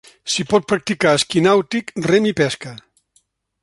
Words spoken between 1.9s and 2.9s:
rem i pesca.